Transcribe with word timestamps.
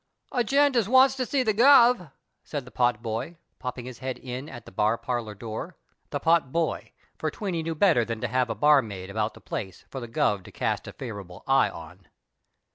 "A 0.31 0.43
gent 0.43 0.75
as 0.75 0.89
wants 0.89 1.13
to 1.17 1.27
see 1.27 1.43
the 1.43 1.53
Guv.," 1.53 2.11
said 2.43 2.65
the 2.65 2.71
pot 2.71 3.03
boy, 3.03 3.37
pojjping 3.61 3.85
his 3.85 3.99
head 3.99 4.17
in 4.17 4.49
at 4.49 4.65
the 4.65 4.71
bar 4.71 4.97
parlour 4.97 5.35
door— 5.35 5.77
the 6.09 6.19
potboy, 6.19 6.89
for 7.19 7.29
Tweeny 7.29 7.61
knew 7.61 7.75
better 7.75 8.03
than 8.03 8.19
to 8.21 8.27
have 8.27 8.49
a 8.49 8.55
barmaid 8.55 9.11
about 9.11 9.35
the 9.35 9.41
place 9.41 9.85
for 9.91 9.99
the 9.99 10.07
Guv. 10.07 10.41
to 10.45 10.51
cast 10.51 10.87
a 10.87 10.93
favourable 10.93 11.43
eye 11.45 11.69
on. 11.69 12.07